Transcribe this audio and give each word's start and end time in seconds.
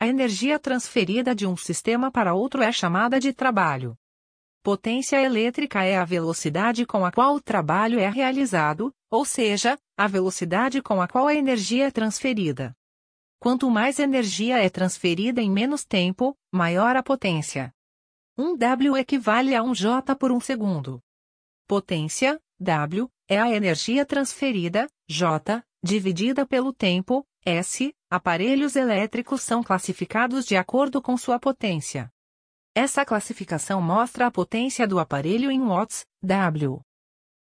A 0.00 0.08
energia 0.08 0.58
transferida 0.58 1.36
de 1.36 1.46
um 1.46 1.56
sistema 1.56 2.10
para 2.10 2.34
outro 2.34 2.62
é 2.62 2.72
chamada 2.72 3.20
de 3.20 3.32
trabalho. 3.32 3.96
Potência 4.60 5.22
elétrica 5.22 5.84
é 5.84 5.96
a 5.96 6.04
velocidade 6.04 6.84
com 6.84 7.04
a 7.04 7.12
qual 7.12 7.36
o 7.36 7.40
trabalho 7.40 8.00
é 8.00 8.10
realizado, 8.10 8.92
ou 9.08 9.24
seja, 9.24 9.78
a 9.96 10.08
velocidade 10.08 10.82
com 10.82 11.00
a 11.00 11.06
qual 11.06 11.28
a 11.28 11.34
energia 11.34 11.86
é 11.86 11.90
transferida. 11.92 12.74
Quanto 13.38 13.70
mais 13.70 14.00
energia 14.00 14.58
é 14.58 14.68
transferida 14.68 15.40
em 15.40 15.50
menos 15.50 15.84
tempo, 15.84 16.36
maior 16.52 16.96
a 16.96 17.04
potência. 17.04 17.72
1 18.36 18.56
W 18.56 18.96
equivale 18.96 19.54
a 19.54 19.62
1 19.62 19.74
J 19.74 20.16
por 20.16 20.32
um 20.32 20.40
segundo. 20.40 21.00
Potência, 21.68 22.40
W, 22.58 23.08
é 23.28 23.40
a 23.40 23.48
energia 23.48 24.04
transferida, 24.04 24.88
J, 25.08 25.62
dividida 25.84 26.44
pelo 26.44 26.72
tempo, 26.72 27.24
S, 27.44 27.92
aparelhos 28.12 28.76
elétricos 28.76 29.40
são 29.40 29.62
classificados 29.62 30.44
de 30.44 30.54
acordo 30.54 31.00
com 31.00 31.16
sua 31.16 31.38
potência. 31.38 32.12
Essa 32.74 33.06
classificação 33.06 33.80
mostra 33.80 34.26
a 34.26 34.30
potência 34.30 34.86
do 34.86 34.98
aparelho 34.98 35.50
em 35.50 35.58
watts, 35.58 36.04
W. 36.22 36.82